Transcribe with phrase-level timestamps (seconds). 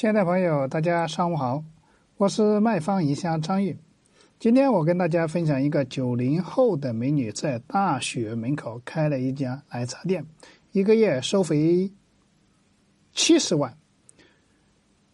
[0.00, 1.62] 亲爱的朋友，大家上午好，
[2.16, 3.76] 我是卖方营销张玉。
[4.38, 10.24] 今天我跟大家分享一个九零后的美女在大学门口开了一家奶茶店，
[10.72, 11.92] 一个月收费
[13.12, 13.76] 七十万，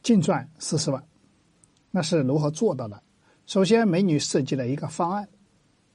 [0.04, 1.04] 净赚四十万，
[1.90, 3.02] 那是如何做到的？
[3.44, 5.28] 首先，美女设计了一个方案，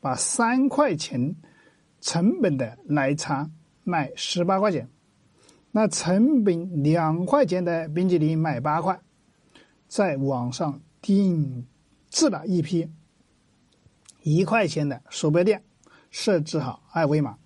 [0.02, 1.34] 把三块钱
[2.02, 3.50] 成本的奶茶
[3.86, 4.90] 卖十八块钱。
[5.72, 9.00] 那成本两块钱的冰淇淋卖八块，
[9.88, 11.66] 在网上定
[12.10, 12.90] 制了一批
[14.22, 15.64] 一块钱的鼠标垫，
[16.10, 17.38] 设置好二维码，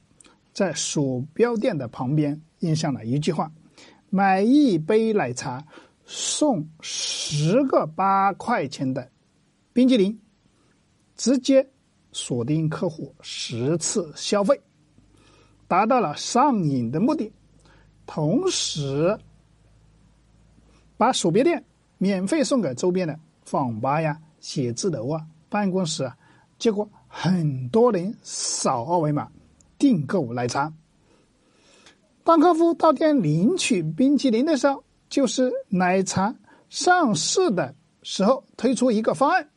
[0.53, 3.52] 在鼠标垫的旁边印上了一句话
[4.09, 5.63] ：“买一杯奶茶
[6.05, 9.07] 送十个八块钱的
[9.71, 10.19] 冰淇淋”，
[11.16, 11.69] 直接
[12.11, 14.59] 锁定客户十次消费，
[15.67, 17.31] 达到了上瘾的目的。
[18.05, 19.20] 同时，
[20.98, 21.64] 把鼠标垫
[21.98, 23.20] 免费送给周边的
[23.52, 26.17] 网吧呀、写字楼啊、办公室啊，
[26.58, 29.30] 结果很多人扫二维码
[29.78, 30.72] 订购奶茶。
[32.23, 36.36] 当客户到店领取冰淇淋的时候，就是奶茶
[36.69, 39.50] 上市的时候推出一个方案：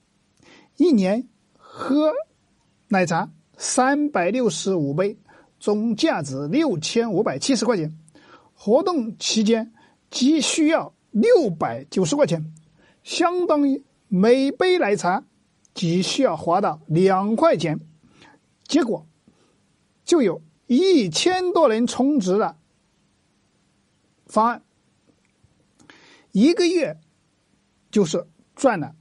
[0.76, 2.12] 一年喝
[2.88, 5.16] 奶茶三百六十五杯，
[5.58, 7.96] 总价值六千五百七十块钱。
[8.60, 9.72] 活动期间
[10.10, 12.52] 只需要六百九十块钱，
[13.04, 15.24] 相当于每杯奶茶
[15.74, 17.78] 只需要花到两块钱。
[18.64, 19.06] 结果
[20.04, 22.58] 就有一千多人充值了
[24.26, 24.64] 方案，
[26.32, 26.98] 一个月
[27.92, 28.96] 就是赚了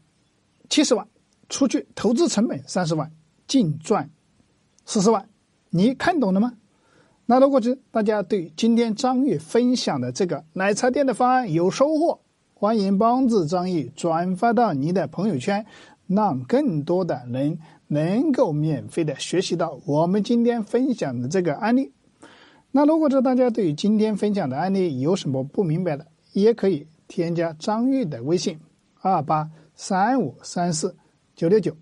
[0.69, 1.09] 七十万，
[1.49, 3.11] 出去投资成本三十万，
[3.47, 4.11] 净赚
[4.85, 5.27] 四十万。
[5.71, 6.53] 你看懂了吗？
[7.29, 12.21] 那如果是大家对今天张玉分享的这个奶茶店的方案有收获，
[12.53, 15.65] 欢迎帮助张玉转发到你的朋友圈，
[16.07, 21.91] 让更多的人能够免费的学习到我们今天分享的这个案例。
[22.71, 28.57] 那如果说大家对今天分享的案例有什么不明白的，也可以添加张玉的微信
[29.01, 30.95] 二八三五三四
[31.35, 31.75] 九六九，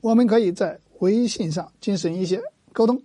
[0.00, 2.40] 我们可以在微信上进行一些
[2.72, 3.02] 沟通。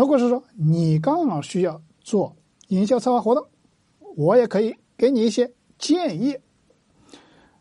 [0.00, 2.34] 如果是说你刚好需要做
[2.68, 3.46] 营销策划活动，
[4.16, 6.38] 我也可以给你一些建议。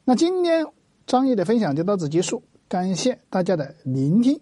[0.06, 0.66] 那今天
[1.06, 4.40] 张毅的分享就到此结束，感谢大家的聆听。